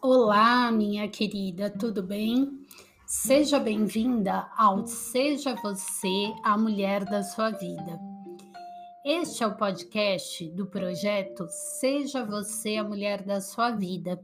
Olá, 0.00 0.70
minha 0.70 1.08
querida, 1.08 1.68
tudo 1.68 2.04
bem? 2.04 2.64
Seja 3.04 3.58
bem-vinda 3.58 4.48
ao 4.56 4.86
Seja 4.86 5.56
Você 5.56 6.32
a 6.44 6.56
Mulher 6.56 7.04
da 7.04 7.24
Sua 7.24 7.50
Vida. 7.50 7.98
Este 9.04 9.42
é 9.42 9.46
o 9.48 9.56
podcast 9.56 10.48
do 10.50 10.66
projeto 10.66 11.48
Seja 11.50 12.24
Você 12.24 12.76
a 12.76 12.84
Mulher 12.84 13.24
da 13.24 13.40
Sua 13.40 13.72
Vida, 13.72 14.22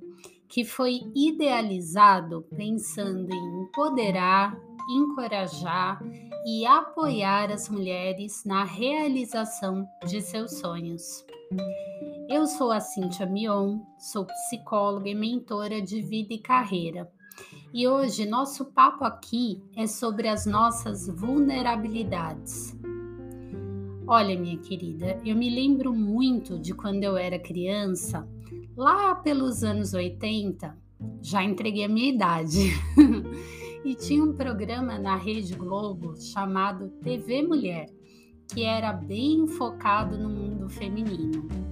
que 0.49 0.65
foi 0.65 1.01
idealizado 1.13 2.47
pensando 2.57 3.35
em 3.35 3.63
empoderar, 3.65 4.57
encorajar 4.89 6.01
e 6.47 6.65
apoiar 6.65 7.51
as 7.51 7.69
mulheres 7.69 8.45
na 8.45 8.63
realização 8.63 9.85
de 10.07 10.21
seus 10.21 10.53
sonhos. 10.53 11.27
Eu 12.29 12.47
sou 12.47 12.73
a 12.73 12.81
Cíntia 12.81 13.27
Mion, 13.27 13.81
sou 13.99 14.25
psicóloga 14.25 15.09
e 15.09 15.15
mentora 15.15 15.83
de 15.83 16.01
vida 16.01 16.33
e 16.33 16.39
carreira. 16.39 17.11
E 17.73 17.87
hoje 17.87 18.25
nosso 18.25 18.67
papo 18.67 19.05
aqui 19.05 19.63
é 19.77 19.87
sobre 19.87 20.29
as 20.29 20.47
nossas 20.47 21.07
vulnerabilidades. 21.07 22.75
Olha, 24.07 24.39
minha 24.39 24.59
querida, 24.59 25.21
eu 25.25 25.37
me 25.37 25.51
lembro 25.51 25.93
muito 25.93 26.59
de 26.59 26.73
quando 26.73 27.05
eu 27.05 27.17
era 27.17 27.39
criança, 27.39 28.27
lá 28.75 29.15
pelos 29.15 29.63
anos 29.63 29.93
80, 29.93 30.77
já 31.21 31.45
entreguei 31.45 31.85
a 31.85 31.89
minha 31.89 32.09
idade. 32.09 32.71
e 33.85 33.95
tinha 33.95 34.25
um 34.25 34.33
programa 34.33 34.99
na 34.99 35.15
Rede 35.15 35.55
Globo 35.55 36.17
chamado 36.17 36.89
TV 37.03 37.43
Mulher, 37.43 37.87
que 38.49 38.63
era 38.63 38.95
bem 38.95 39.47
focado 39.47 40.17
no 40.17 40.31
mundo 40.31 40.71
feminino. 40.71 41.64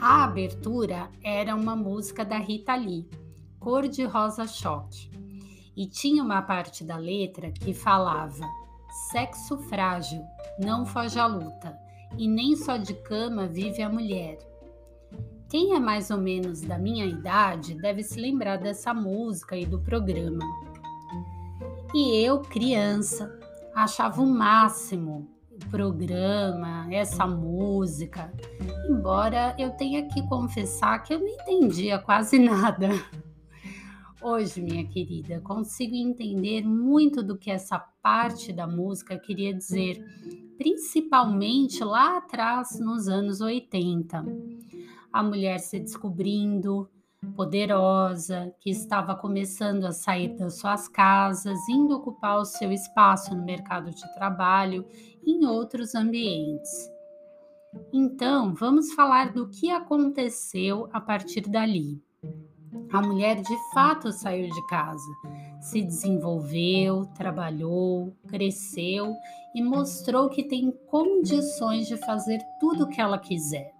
A 0.00 0.24
abertura 0.24 1.08
era 1.22 1.54
uma 1.54 1.74
música 1.74 2.24
da 2.24 2.38
Rita 2.38 2.74
Lee, 2.74 3.08
Cor 3.58 3.88
de 3.88 4.04
Rosa 4.04 4.46
Choque, 4.46 5.10
e 5.76 5.86
tinha 5.86 6.22
uma 6.22 6.42
parte 6.42 6.84
da 6.84 6.96
letra 6.96 7.50
que 7.50 7.72
falava: 7.72 8.44
Sexo 9.10 9.56
frágil, 9.56 10.22
não 10.58 10.84
foge 10.84 11.18
à 11.18 11.26
luta, 11.26 11.78
e 12.18 12.28
nem 12.28 12.56
só 12.56 12.76
de 12.76 12.94
cama 12.94 13.46
vive 13.46 13.82
a 13.82 13.88
mulher. 13.88 14.38
Quem 15.48 15.74
é 15.74 15.80
mais 15.80 16.10
ou 16.10 16.18
menos 16.18 16.60
da 16.60 16.76
minha 16.76 17.06
idade 17.06 17.74
deve 17.74 18.02
se 18.02 18.20
lembrar 18.20 18.56
dessa 18.56 18.92
música 18.92 19.56
e 19.56 19.64
do 19.64 19.80
programa. 19.80 20.44
E 21.94 22.16
eu, 22.16 22.40
criança, 22.40 23.38
achava 23.74 24.20
o 24.20 24.26
máximo 24.26 25.33
programa, 25.70 26.86
essa 26.92 27.26
música, 27.26 28.32
embora 28.88 29.54
eu 29.58 29.70
tenha 29.70 30.06
que 30.08 30.26
confessar 30.28 31.02
que 31.02 31.14
eu 31.14 31.20
não 31.20 31.28
entendia 31.28 31.98
quase 31.98 32.38
nada. 32.40 32.88
Hoje, 34.22 34.62
minha 34.62 34.86
querida, 34.86 35.40
consigo 35.40 35.94
entender 35.94 36.62
muito 36.62 37.22
do 37.22 37.36
que 37.36 37.50
essa 37.50 37.78
parte 37.78 38.52
da 38.52 38.66
música 38.66 39.18
queria 39.18 39.52
dizer, 39.52 40.02
principalmente 40.56 41.84
lá 41.84 42.16
atrás, 42.16 42.80
nos 42.80 43.06
anos 43.06 43.42
80. 43.42 44.24
A 45.12 45.22
mulher 45.22 45.58
se 45.58 45.78
descobrindo, 45.78 46.88
poderosa, 47.32 48.54
que 48.60 48.70
estava 48.70 49.14
começando 49.14 49.84
a 49.84 49.92
sair 49.92 50.36
das 50.36 50.58
suas 50.58 50.88
casas, 50.88 51.58
indo 51.68 51.96
ocupar 51.96 52.38
o 52.38 52.44
seu 52.44 52.70
espaço 52.72 53.34
no 53.34 53.44
mercado 53.44 53.90
de 53.90 54.14
trabalho 54.14 54.86
em 55.26 55.44
outros 55.46 55.94
ambientes. 55.94 56.90
Então, 57.92 58.54
vamos 58.54 58.92
falar 58.92 59.32
do 59.32 59.48
que 59.48 59.70
aconteceu 59.70 60.88
a 60.92 61.00
partir 61.00 61.42
dali. 61.42 62.02
A 62.92 63.00
mulher 63.00 63.40
de 63.40 63.56
fato 63.72 64.12
saiu 64.12 64.48
de 64.48 64.66
casa, 64.66 65.02
se 65.60 65.82
desenvolveu, 65.82 67.06
trabalhou, 67.14 68.16
cresceu 68.28 69.12
e 69.54 69.62
mostrou 69.62 70.28
que 70.28 70.44
tem 70.44 70.70
condições 70.88 71.86
de 71.86 71.96
fazer 71.96 72.40
tudo 72.60 72.84
o 72.84 72.88
que 72.88 73.00
ela 73.00 73.18
quiser. 73.18 73.72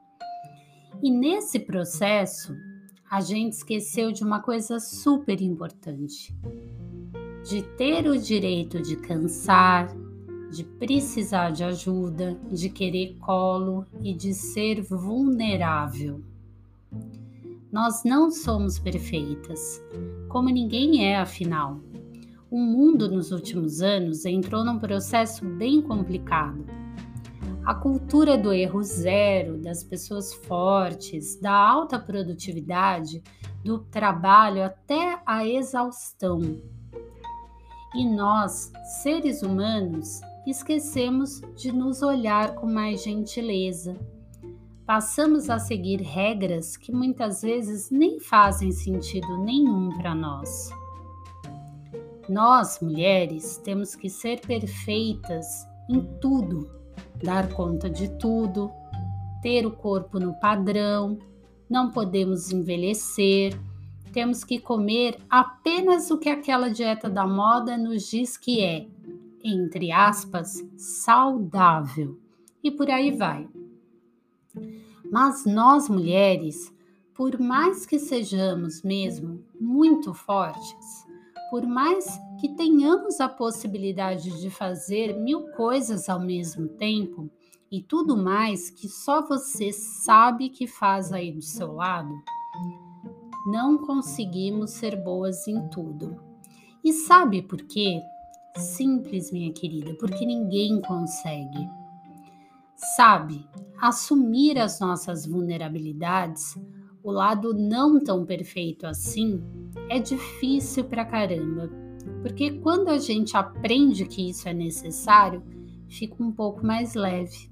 E 1.03 1.11
nesse 1.11 1.59
processo, 1.61 2.55
a 3.11 3.21
gente 3.21 3.53
esqueceu 3.53 4.13
de 4.13 4.25
uma 4.25 4.41
coisa 4.41 4.79
super 4.81 5.41
importante: 5.41 6.35
de 7.45 7.63
ter 7.77 8.07
o 8.09 8.19
direito 8.19 8.83
de 8.83 8.97
cansar, 8.97 9.89
de 10.51 10.65
precisar 10.65 11.51
de 11.51 11.65
ajuda, 11.65 12.39
de 12.51 12.69
querer 12.69 13.17
colo 13.19 13.87
e 14.03 14.15
de 14.15 14.33
ser 14.33 14.83
vulnerável. 14.83 16.23
Nós 17.71 18.05
não 18.05 18.31
somos 18.31 18.79
perfeitas, 18.79 19.83
como 20.29 20.49
ninguém 20.49 21.05
é, 21.05 21.17
afinal. 21.17 21.81
O 22.51 22.59
mundo 22.59 23.11
nos 23.11 23.33
últimos 23.33 23.83
anos 23.83 24.25
entrou 24.25 24.65
num 24.65 24.79
processo 24.79 25.45
bem 25.45 25.83
complicado 25.83 26.65
a 27.65 27.75
cultura 27.75 28.37
do 28.37 28.53
erro 28.53 28.83
zero, 28.83 29.57
das 29.57 29.83
pessoas 29.83 30.35
fortes, 30.35 31.41
da 31.41 31.53
alta 31.53 31.99
produtividade, 31.99 33.23
do 33.65 33.79
trabalho 33.79 34.63
até 34.63 35.19
a 35.25 35.47
exaustão. 35.47 36.41
E 37.95 38.05
nós, 38.05 38.71
seres 39.03 39.43
humanos, 39.43 40.21
esquecemos 40.47 41.41
de 41.57 41.73
nos 41.73 42.03
olhar 42.03 42.55
com 42.55 42.67
mais 42.67 43.03
gentileza. 43.03 43.97
Passamos 44.85 45.49
a 45.49 45.59
seguir 45.59 46.03
regras 46.03 46.77
que 46.77 46.93
muitas 46.93 47.41
vezes 47.41 47.91
nem 47.91 48.21
fazem 48.21 48.71
sentido 48.73 49.39
nenhum 49.39 49.89
para 49.97 50.15
nós. 50.15 50.69
Nós, 52.29 52.79
mulheres, 52.81 53.57
temos 53.57 53.95
que 53.95 54.11
ser 54.11 54.41
perfeitas 54.41 55.47
em 55.89 56.03
tudo 56.21 56.84
dar 57.25 57.53
conta 57.53 57.91
de 57.91 58.09
tudo, 58.19 58.71
ter 59.43 59.67
o 59.67 59.73
corpo 59.73 60.21
no 60.21 60.35
padrão, 60.35 61.19
não 61.69 61.91
podemos 61.91 62.53
envelhecer, 62.53 63.59
temos 64.13 64.45
que 64.45 64.61
comer 64.61 65.19
apenas 65.29 66.11
o 66.11 66.19
que 66.19 66.29
aquela 66.29 66.71
dieta 66.71 67.11
da 67.11 67.27
moda 67.27 67.77
nos 67.77 68.09
diz 68.09 68.37
que 68.37 68.61
é, 68.63 68.87
entre 69.43 69.91
aspas, 69.91 70.65
saudável. 70.77 72.17
E 72.63 72.71
por 72.71 72.89
aí 72.89 73.11
vai. 73.11 73.49
Mas 75.11 75.45
nós 75.45 75.89
mulheres, 75.89 76.73
por 77.15 77.41
mais 77.41 77.87
que 77.87 77.99
sejamos 77.99 78.83
mesmo 78.83 79.45
muito 79.61 80.15
fortes, 80.15 81.05
por 81.51 81.67
mais 81.67 82.07
que 82.45 82.51
tenhamos 82.51 83.23
a 83.23 83.29
possibilidade 83.29 84.39
de 84.39 84.51
fazer 84.51 85.17
mil 85.17 85.47
coisas 85.53 86.11
ao 86.11 86.21
mesmo 86.21 86.69
tempo 86.69 87.31
e 87.73 87.81
tudo 87.81 88.19
mais 88.19 88.69
que 88.69 88.87
só 88.87 89.27
você 89.27 89.73
sabe 89.73 90.51
que 90.51 90.67
faz 90.67 91.11
aí 91.11 91.33
do 91.33 91.41
seu 91.41 91.73
lado, 91.73 92.13
não 93.47 93.79
conseguimos 93.79 94.73
ser 94.73 94.95
boas 95.03 95.49
em 95.49 95.71
tudo. 95.71 96.23
E 96.85 96.93
sabe 96.93 97.41
por 97.41 97.63
quê? 97.63 97.99
Simples, 98.59 99.33
minha 99.33 99.51
querida, 99.51 99.95
porque 99.95 100.27
ninguém 100.27 100.83
consegue. 100.83 101.67
Sabe, 102.95 103.49
assumir 103.81 104.59
as 104.59 104.81
nossas 104.81 105.25
vulnerabilidades 105.25 106.59
o 107.03 107.11
lado 107.11 107.53
não 107.53 108.03
tão 108.03 108.25
perfeito 108.25 108.87
assim 108.87 109.43
é 109.91 109.99
difícil 109.99 110.85
pra 110.85 111.05
caramba, 111.05 111.71
porque 112.23 112.53
quando 112.53 112.89
a 112.89 112.99
gente 112.99 113.37
aprende 113.37 114.05
que 114.07 114.31
isso 114.31 114.49
é 114.49 114.55
necessário, 114.55 115.43
fica 115.89 116.23
um 116.23 116.33
pouco 116.33 116.65
mais 116.65 116.95
leve. 116.95 117.51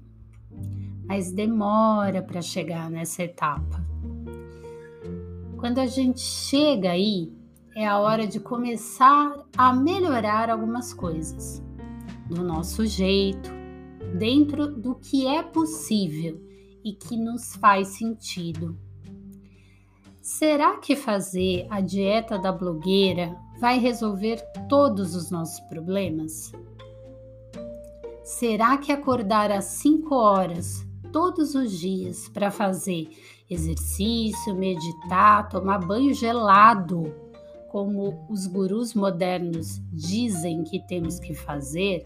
Mas 1.05 1.31
demora 1.31 2.21
para 2.21 2.41
chegar 2.41 2.89
nessa 2.89 3.23
etapa. 3.23 3.83
Quando 5.57 5.79
a 5.79 5.85
gente 5.85 6.19
chega 6.19 6.91
aí, 6.91 7.31
é 7.75 7.87
a 7.87 7.99
hora 7.99 8.27
de 8.27 8.39
começar 8.39 9.33
a 9.57 9.73
melhorar 9.73 10.49
algumas 10.49 10.93
coisas 10.93 11.63
do 12.27 12.43
nosso 12.43 12.85
jeito, 12.85 13.49
dentro 14.17 14.67
do 14.67 14.95
que 14.95 15.25
é 15.27 15.41
possível 15.41 16.39
e 16.83 16.93
que 16.93 17.17
nos 17.17 17.55
faz 17.55 17.89
sentido 17.89 18.77
Será 20.23 20.77
que 20.77 20.95
fazer 20.95 21.67
a 21.69 21.81
dieta 21.81 22.39
da 22.39 22.49
blogueira 22.49 23.35
vai 23.59 23.77
resolver 23.77 24.37
todos 24.69 25.15
os 25.15 25.29
nossos 25.29 25.59
problemas? 25.67 26.53
Será 28.23 28.77
que 28.77 28.93
acordar 28.93 29.51
às 29.51 29.65
5 29.65 30.15
horas 30.15 30.87
todos 31.11 31.55
os 31.55 31.77
dias 31.77 32.29
para 32.29 32.49
fazer 32.49 33.09
exercício, 33.49 34.55
meditar, 34.55 35.49
tomar 35.49 35.79
banho 35.79 36.13
gelado, 36.13 37.13
como 37.69 38.25
os 38.29 38.47
gurus 38.47 38.93
modernos 38.93 39.81
dizem 39.91 40.63
que 40.63 40.79
temos 40.87 41.19
que 41.19 41.33
fazer, 41.33 42.05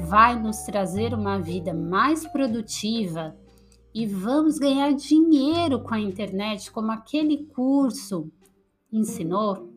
vai 0.00 0.38
nos 0.38 0.58
trazer 0.64 1.14
uma 1.14 1.38
vida 1.38 1.72
mais 1.72 2.26
produtiva 2.26 3.34
e 3.96 4.04
vamos 4.04 4.58
ganhar 4.58 4.92
dinheiro 4.92 5.80
com 5.80 5.94
a 5.94 5.98
internet, 5.98 6.70
como 6.70 6.92
aquele 6.92 7.46
curso 7.46 8.30
ensinou? 8.92 9.72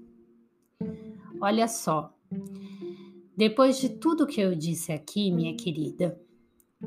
Olha 1.39 1.69
só, 1.69 2.13
depois 3.33 3.79
de 3.79 3.87
tudo 3.87 4.27
que 4.27 4.41
eu 4.41 4.53
disse 4.53 4.91
aqui, 4.91 5.31
minha 5.31 5.55
querida, 5.55 6.19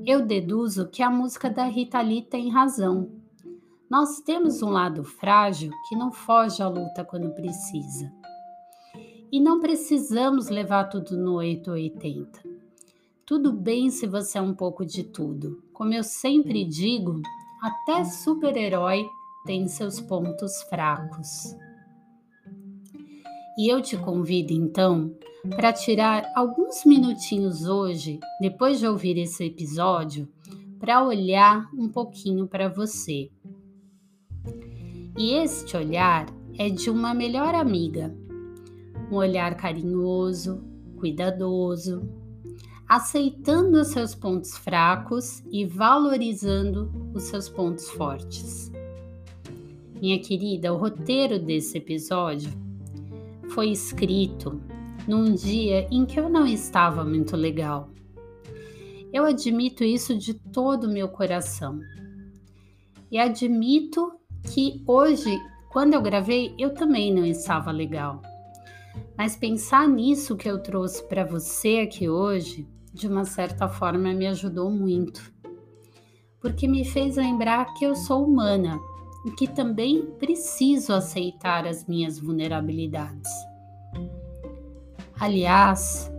eu 0.04 0.26
deduzo 0.26 0.90
que 0.90 1.02
a 1.02 1.08
música 1.08 1.48
da 1.48 1.64
Rita 1.64 2.02
Lee 2.02 2.20
tem 2.20 2.50
razão. 2.50 3.10
Nós 3.88 4.20
temos 4.20 4.62
um 4.62 4.68
lado 4.68 5.02
frágil 5.02 5.70
que 5.88 5.96
não 5.96 6.12
foge 6.12 6.62
à 6.62 6.68
luta 6.68 7.02
quando 7.02 7.32
precisa. 7.32 8.12
E 9.32 9.40
não 9.40 9.58
precisamos 9.58 10.50
levar 10.50 10.84
tudo 10.84 11.16
no 11.16 11.36
880. 11.36 12.51
Tudo 13.24 13.52
bem 13.52 13.88
se 13.88 14.04
você 14.06 14.38
é 14.38 14.42
um 14.42 14.52
pouco 14.52 14.84
de 14.84 15.04
tudo. 15.04 15.62
Como 15.72 15.94
eu 15.94 16.02
sempre 16.02 16.64
digo, 16.64 17.22
até 17.62 18.02
super-herói 18.02 19.06
tem 19.46 19.68
seus 19.68 20.00
pontos 20.00 20.60
fracos. 20.64 21.56
E 23.56 23.72
eu 23.72 23.80
te 23.80 23.96
convido 23.96 24.52
então 24.52 25.14
para 25.50 25.72
tirar 25.72 26.32
alguns 26.34 26.84
minutinhos 26.84 27.64
hoje, 27.64 28.18
depois 28.40 28.80
de 28.80 28.88
ouvir 28.88 29.16
esse 29.18 29.44
episódio, 29.44 30.28
para 30.80 31.04
olhar 31.04 31.70
um 31.74 31.88
pouquinho 31.88 32.48
para 32.48 32.68
você. 32.68 33.30
E 35.16 35.34
este 35.34 35.76
olhar 35.76 36.26
é 36.58 36.68
de 36.68 36.90
uma 36.90 37.14
melhor 37.14 37.54
amiga, 37.54 38.12
um 39.10 39.14
olhar 39.14 39.56
carinhoso, 39.56 40.60
cuidadoso, 40.96 42.21
aceitando 42.92 43.80
os 43.80 43.88
seus 43.88 44.14
pontos 44.14 44.54
fracos 44.54 45.42
e 45.50 45.64
valorizando 45.64 46.92
os 47.14 47.22
seus 47.22 47.48
pontos 47.48 47.88
fortes. 47.88 48.70
Minha 49.98 50.18
querida, 50.18 50.74
o 50.74 50.76
roteiro 50.76 51.38
desse 51.38 51.78
episódio 51.78 52.52
foi 53.48 53.70
escrito 53.70 54.60
num 55.08 55.32
dia 55.32 55.88
em 55.90 56.04
que 56.04 56.20
eu 56.20 56.28
não 56.28 56.46
estava 56.46 57.02
muito 57.02 57.34
legal. 57.34 57.88
Eu 59.10 59.24
admito 59.24 59.82
isso 59.82 60.14
de 60.14 60.34
todo 60.34 60.84
o 60.84 60.92
meu 60.92 61.08
coração. 61.08 61.80
E 63.10 63.18
admito 63.18 64.12
que 64.52 64.84
hoje, 64.86 65.40
quando 65.70 65.94
eu 65.94 66.02
gravei, 66.02 66.54
eu 66.58 66.74
também 66.74 67.10
não 67.10 67.24
estava 67.24 67.70
legal. 67.70 68.20
Mas 69.16 69.34
pensar 69.34 69.88
nisso 69.88 70.36
que 70.36 70.46
eu 70.46 70.62
trouxe 70.62 71.02
para 71.04 71.24
você 71.24 71.78
aqui 71.78 72.06
hoje, 72.06 72.68
de 72.92 73.08
uma 73.08 73.24
certa 73.24 73.68
forma, 73.68 74.12
me 74.12 74.26
ajudou 74.26 74.70
muito. 74.70 75.32
Porque 76.40 76.68
me 76.68 76.84
fez 76.84 77.16
lembrar 77.16 77.72
que 77.74 77.84
eu 77.84 77.94
sou 77.94 78.24
humana 78.26 78.78
e 79.24 79.30
que 79.30 79.46
também 79.46 80.02
preciso 80.18 80.92
aceitar 80.92 81.66
as 81.66 81.86
minhas 81.86 82.18
vulnerabilidades. 82.18 83.30
Aliás, 85.18 86.10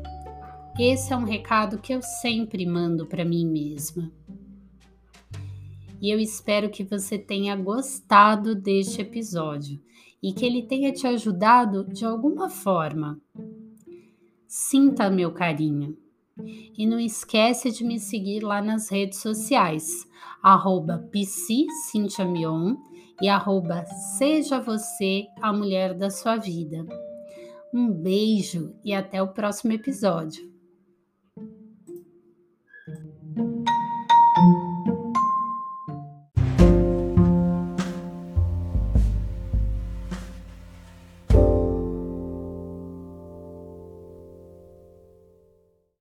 esse 0.79 1.13
é 1.13 1.17
um 1.17 1.25
recado 1.25 1.77
que 1.77 1.93
eu 1.93 2.01
sempre 2.01 2.65
mando 2.65 3.05
para 3.05 3.25
mim 3.25 3.45
mesma. 3.45 4.11
E 6.01 6.09
eu 6.09 6.19
espero 6.19 6.69
que 6.69 6.83
você 6.83 7.17
tenha 7.17 7.55
gostado 7.55 8.55
deste 8.55 9.01
episódio 9.01 9.79
e 10.21 10.33
que 10.33 10.45
ele 10.45 10.63
tenha 10.63 10.91
te 10.91 11.05
ajudado 11.05 11.85
de 11.85 12.05
alguma 12.05 12.49
forma. 12.49 13.21
Sinta 14.47 15.09
meu 15.09 15.31
carinho. 15.31 15.97
E 16.77 16.85
não 16.87 16.99
esquece 16.99 17.71
de 17.71 17.83
me 17.83 17.99
seguir 17.99 18.41
lá 18.41 18.61
nas 18.61 18.89
redes 18.89 19.19
sociais, 19.19 20.07
arroba 20.41 21.09
e 23.21 23.29
arroba 23.29 23.85
Seja 24.17 24.59
Você 24.59 25.27
a 25.41 25.53
Mulher 25.53 25.93
da 25.93 26.09
Sua 26.09 26.37
Vida. 26.37 26.85
Um 27.73 27.91
beijo 27.91 28.75
e 28.83 28.93
até 28.93 29.21
o 29.21 29.33
próximo 29.33 29.73
episódio. 29.73 30.52